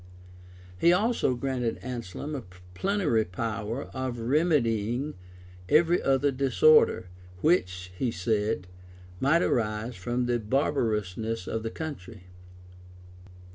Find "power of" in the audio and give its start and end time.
3.23-4.17